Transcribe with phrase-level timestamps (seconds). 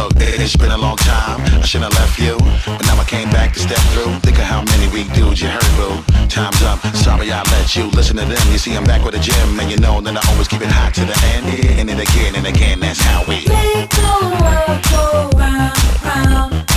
[0.00, 1.42] Look, it's been a long time.
[1.60, 4.18] I shouldn't have left you, but now I came back to step through.
[4.20, 5.92] Think of how many weak dudes you heard, boo.
[6.26, 6.78] Time's up.
[6.96, 8.40] Sorry I let you listen to them.
[8.50, 10.72] You see, I'm back with the gym, and you know that I always keep it
[10.72, 11.44] hot to the end.
[11.78, 14.10] And then again and again, that's how we make the
[14.40, 16.69] world go round, round.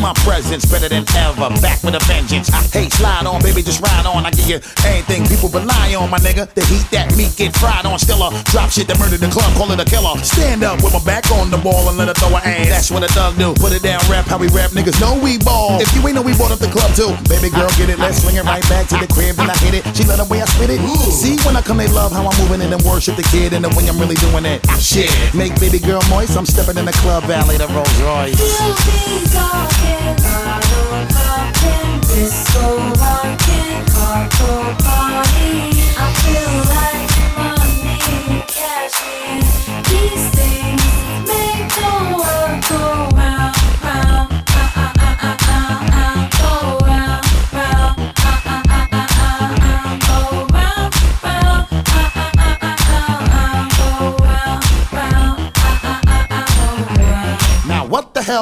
[0.00, 1.48] My presence better than ever.
[1.60, 2.50] Back with a vengeance.
[2.50, 4.24] I hate slide on, baby, just ride on.
[4.26, 6.48] I give you anything people rely on, my nigga.
[6.52, 7.98] The heat that meat get fried on.
[7.98, 10.16] Still a drop shit that murder the club, call it a killer.
[10.24, 12.68] Stand up with my back on the ball and let her throw her ass.
[12.68, 13.54] That's what a thug do.
[13.60, 15.80] Put it down, rap how we rap, niggas know we ball.
[15.80, 17.12] If you ain't know, we bought up the club too.
[17.28, 19.36] Baby girl, get it, let's swing it right back to the crib.
[19.36, 19.84] Then I hit it.
[19.96, 20.80] She love the way I spit it.
[21.12, 23.52] See, when I come, they love how I'm moving it and worship the kid.
[23.52, 24.64] And the way I'm really doing it.
[24.80, 26.36] Shit, make baby girl moist.
[26.36, 29.89] I'm stepping in the club, valet the Rolls Royce.
[29.90, 30.89] Disco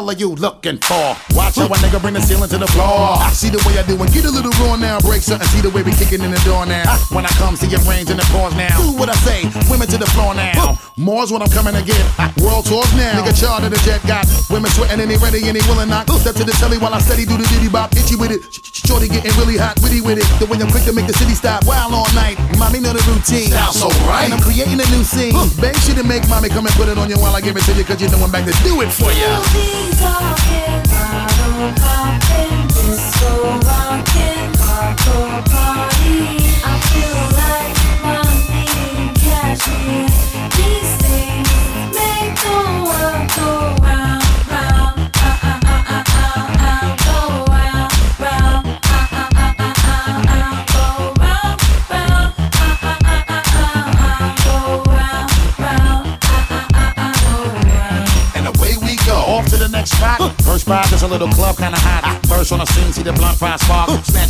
[0.09, 1.17] hell are you looking for?
[1.37, 3.21] Watch how a nigga bring the ceiling to the floor.
[3.21, 5.01] I see the way I do and get a little raw now.
[5.01, 6.97] Break something, see the way we kicking in the door now.
[7.13, 8.73] When I come, see your range in the pause now.
[8.81, 10.79] Do what I say, women to the floor now.
[10.97, 12.01] More's what I'm coming to get.
[12.41, 13.21] World tours now.
[13.21, 16.09] Nigga charter the jet got women sweating and they ready and they willing not.
[16.11, 17.93] Step to the telly while I steady do the diddy bop.
[17.95, 18.43] Itchy with it.
[18.51, 20.27] Shorty getting really hot, witty with it.
[20.41, 21.67] The way I'm quick to make the city stop.
[21.67, 22.41] Wild all night.
[22.59, 23.53] Mommy know the routine.
[23.53, 24.27] Sounds so right.
[24.27, 25.37] And I'm creating a new scene.
[25.61, 27.63] Bang shit and make mommy come and put it on you while I give it
[27.69, 27.85] to you.
[27.85, 29.98] Cause you know I'm back to do it for you.
[29.99, 32.28] Talking, bottle popping,
[61.09, 62.05] little club kinda hot.
[62.27, 63.78] First on the scene, see the blunt fire spark.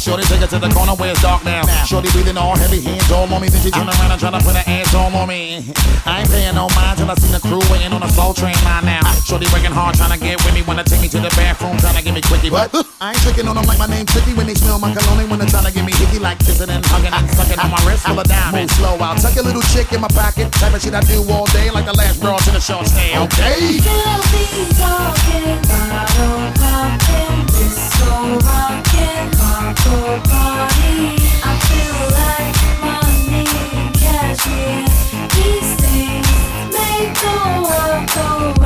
[0.09, 1.61] Snatch shorty, take it to the corner where it's dark now.
[1.85, 3.49] Shorty breathing all heavy, hands all on me.
[3.49, 5.69] Then she turn around and try to put her hands all on me.
[6.07, 8.57] I ain't paying no mind till I see the crew waiting on the soul train
[8.65, 9.05] line now.
[9.21, 10.63] Shorty working hard trying to get with me.
[10.65, 12.49] Wanna take me to the bathroom, trying to get me quickie.
[12.49, 12.73] But
[13.05, 14.33] I ain't tricking on them like my name Tricky.
[14.33, 16.71] When they smell my cologne, when they wanna try to get me hickey like kissing
[16.73, 18.57] and hugging and sucking on my wrist full of diamonds.
[18.57, 20.49] Move slow, I'll tuck a little chick in my pocket.
[20.57, 23.13] Type of shit I do all day like the last bra to the short stay.
[23.13, 23.77] Okay.
[23.77, 28.69] Still be talking popping, disco rocking, hardcore party.
[28.69, 29.47] I feel like money,
[35.34, 36.28] These things
[36.72, 38.58] make the world go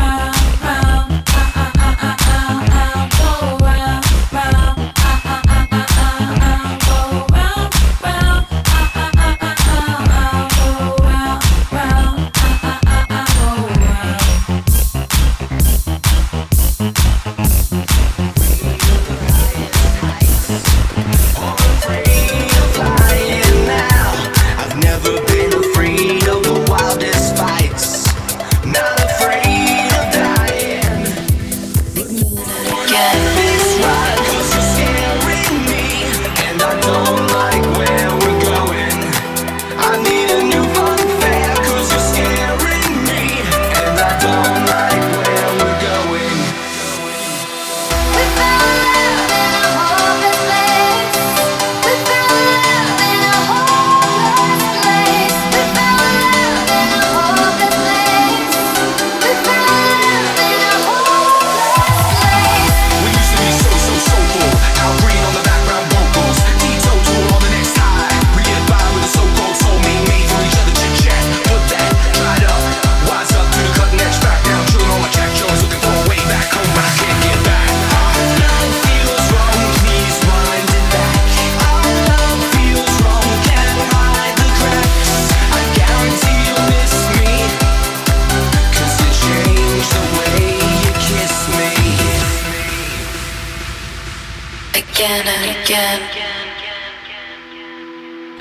[95.73, 96.03] round.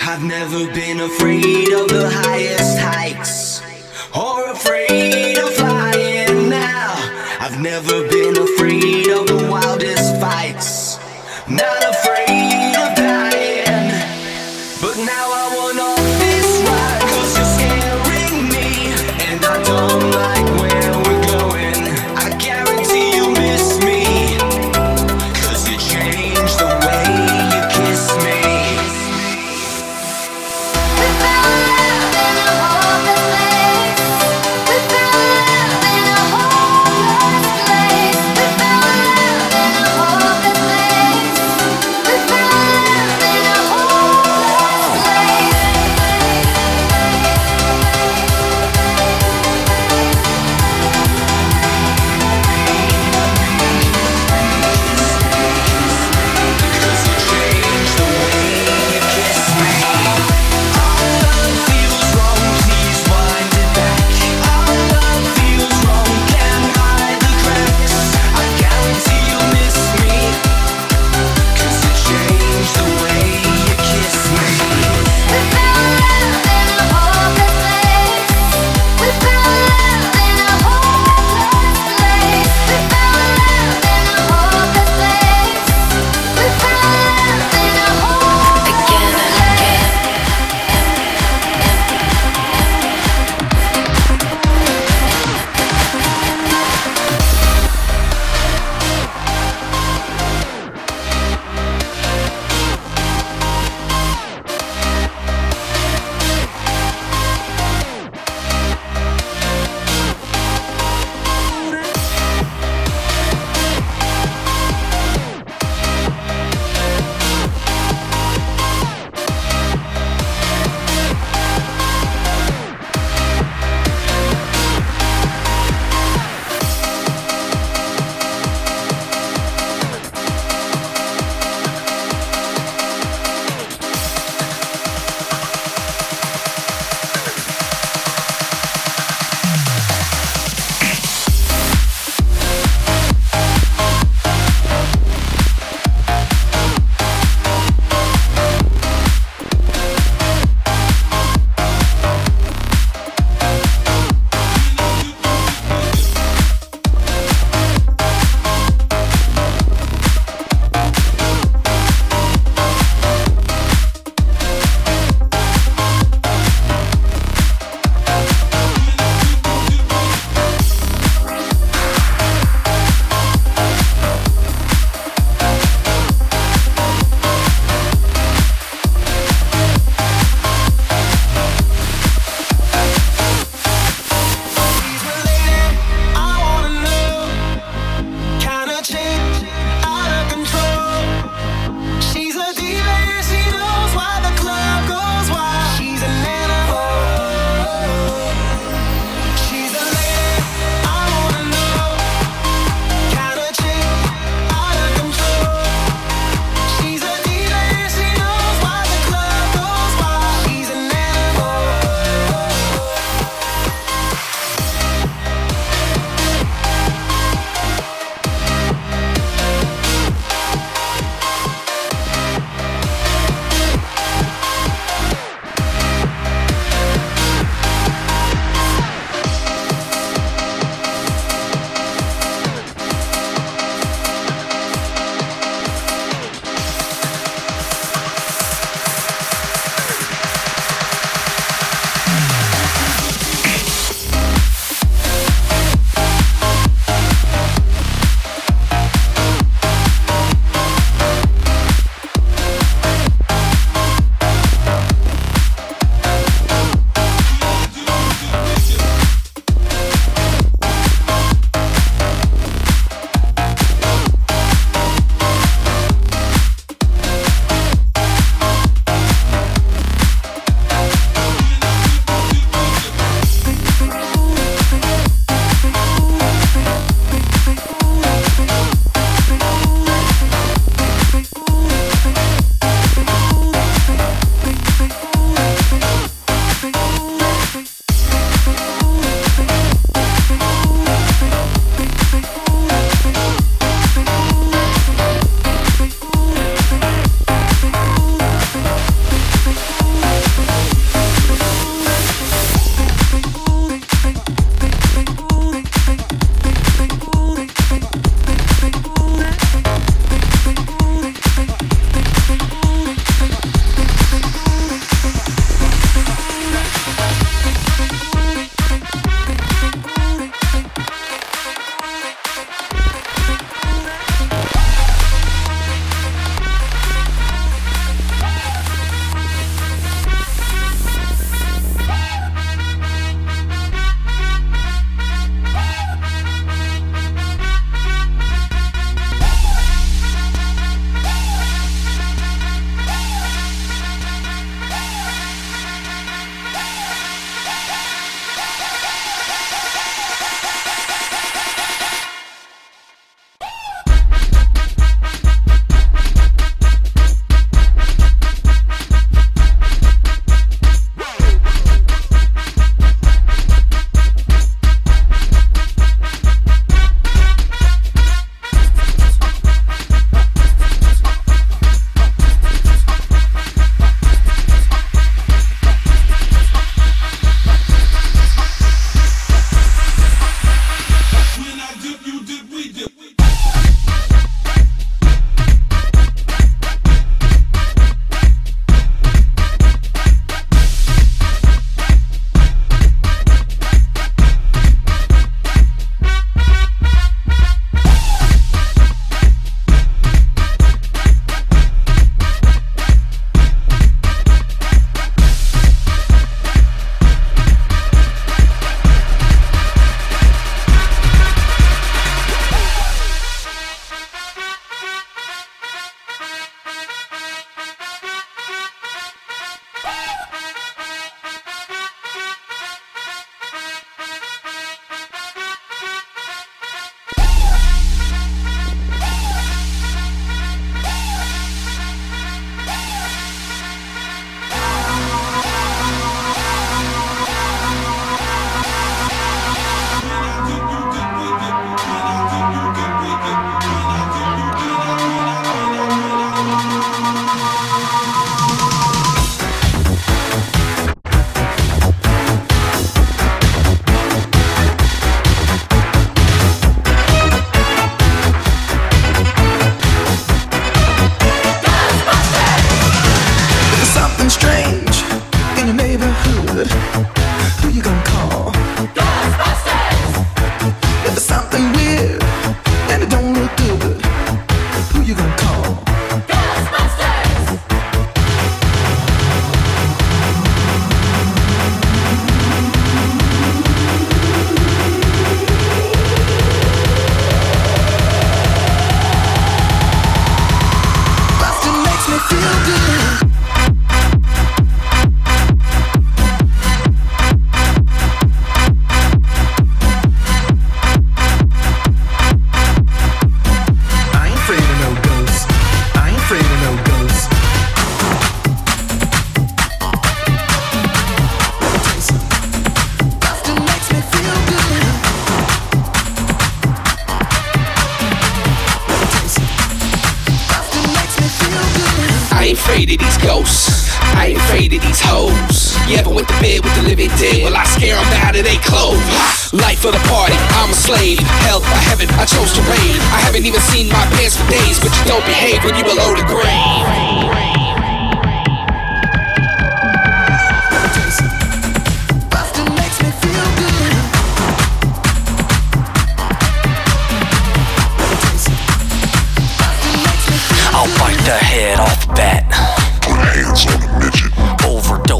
[0.03, 1.70] I've never been afraid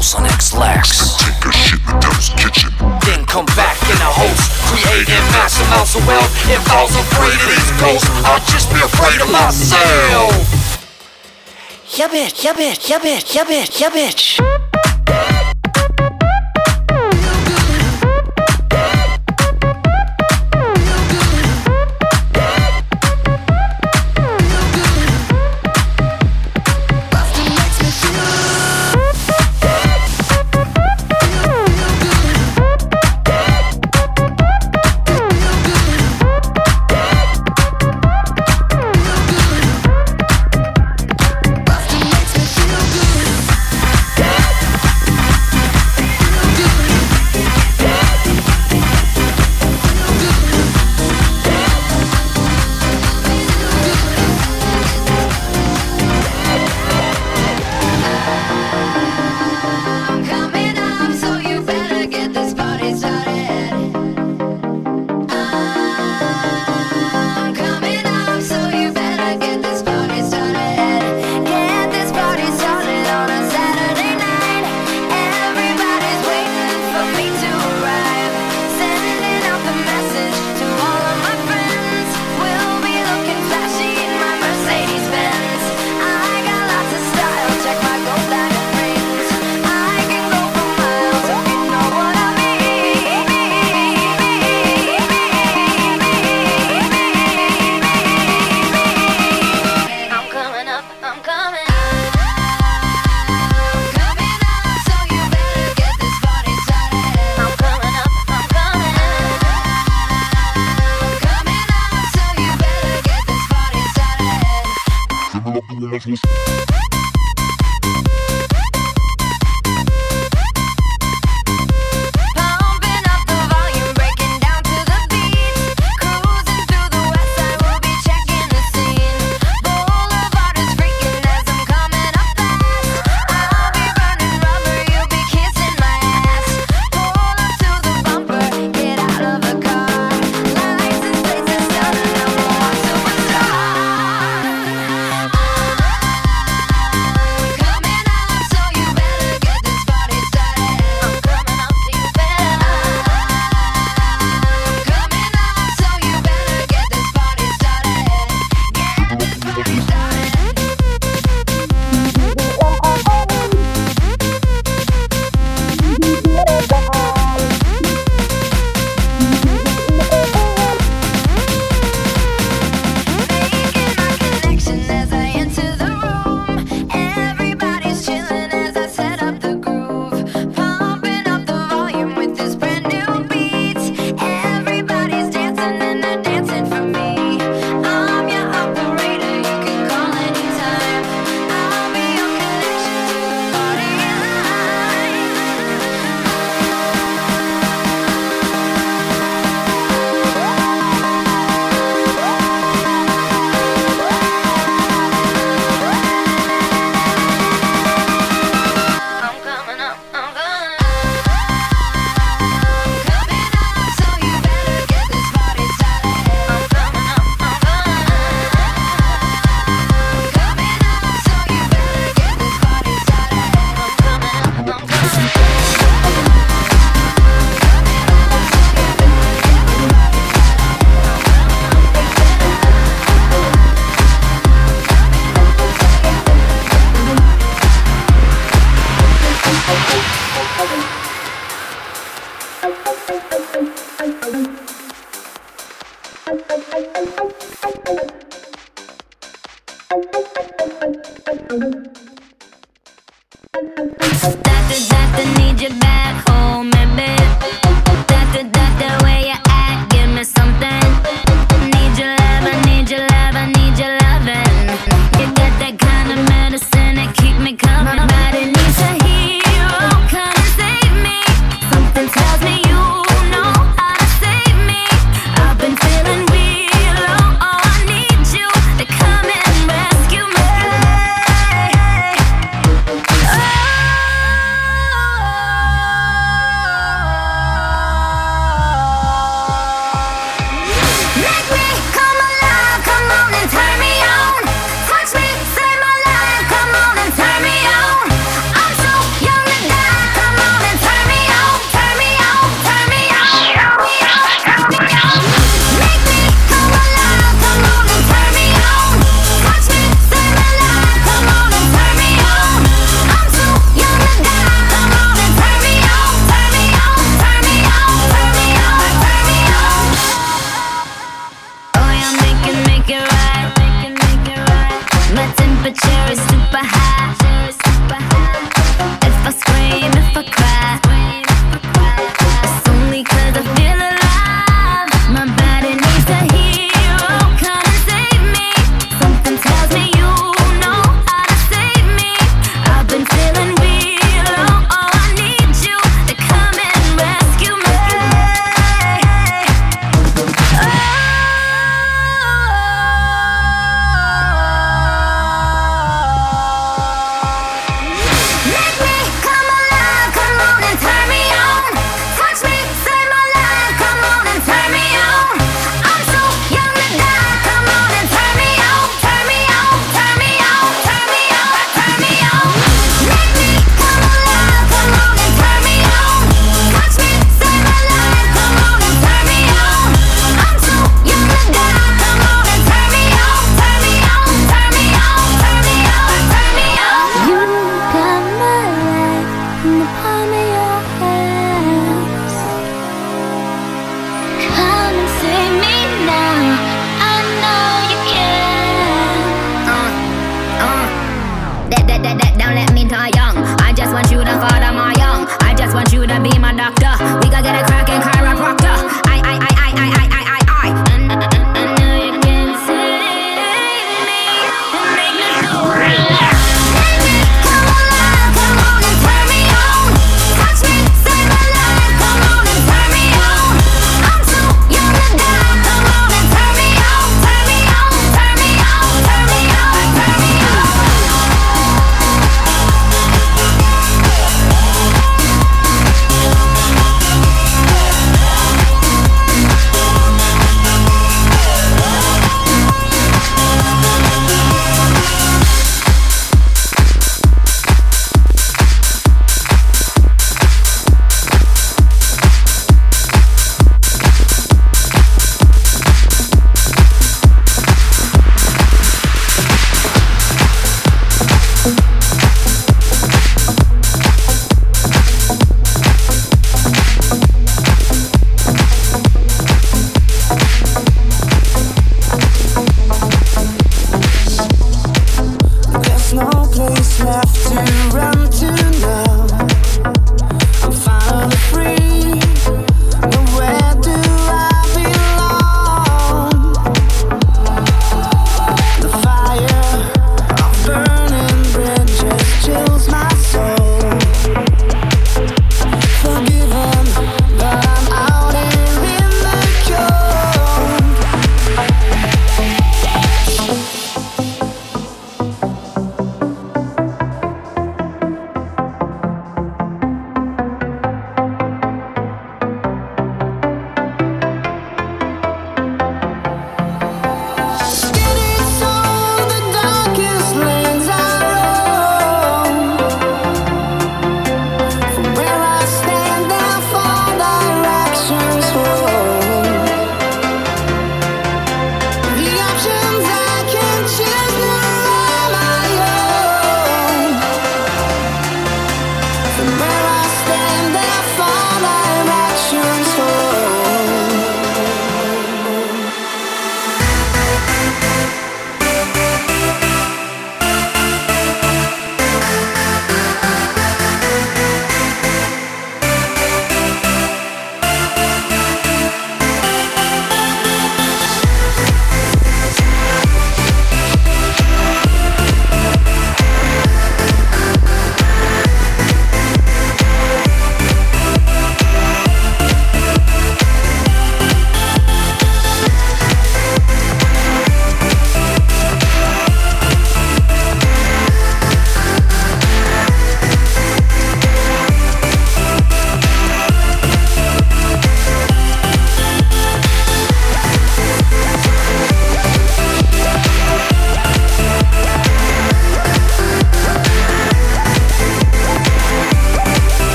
[0.00, 1.16] house on Ex-Lax.
[1.18, 2.70] Take a shit in the devil's kitchen.
[3.04, 6.32] Then come back in a host, creating mass amounts of wealth.
[6.48, 10.32] If I was afraid of these ghosts, I'd just be afraid of myself.
[11.98, 14.69] Yeah, bitch, yeah, bitch, yeah, bitch, yeah, bitch, yeah, bitch.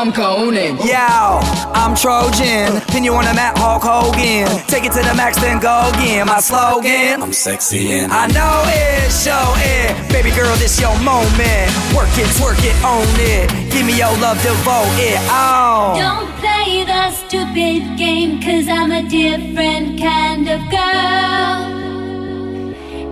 [0.00, 0.78] I'm Conan.
[0.78, 1.44] Yo,
[1.76, 2.80] I'm Trojan.
[2.88, 4.48] Pin you on the mat, Hulk Hogan.
[4.64, 6.26] Take it to the max, then go again.
[6.26, 7.20] My slogan.
[7.20, 9.92] I'm sexy and I know it, show it.
[10.10, 11.68] Baby girl, this your moment.
[11.92, 13.52] Work it, twerk it, own it.
[13.70, 15.20] Give me your love, devote it.
[15.28, 15.92] Oh.
[16.00, 21.76] Don't play the stupid game, cause I'm a different kind of girl.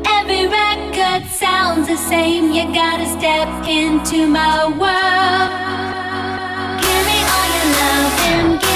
[0.09, 5.88] Every record sounds the same, you gotta step into my world.
[7.81, 8.68] Love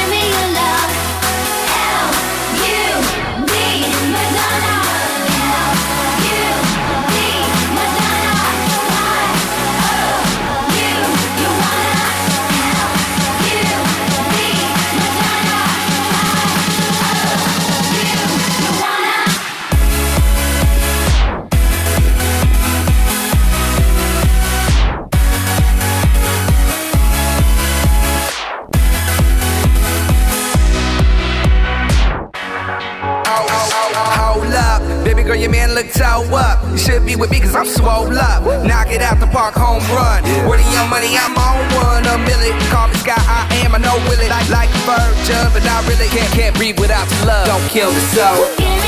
[35.22, 36.58] baby girl, your man look toe up.
[36.70, 38.42] You should be with me cause I'm swole up.
[38.66, 40.22] Knock it out the park, home run.
[40.48, 42.06] Where the young money, I'm on one.
[42.06, 44.28] A million, call me Sky, I am, I know Willie.
[44.28, 47.46] Like, like a virgin, but I really can't, can't breathe without your love.
[47.46, 48.81] Don't kill the soul.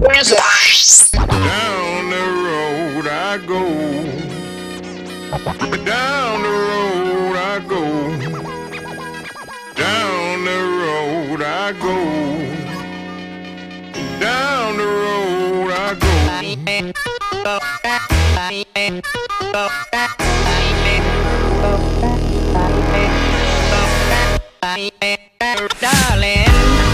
[0.00, 0.14] Down
[2.10, 3.62] the road I go.
[5.84, 7.82] Down the road I go.
[9.74, 11.96] Down the road I go.
[14.20, 16.08] Down the road I go.
[25.80, 26.87] Darling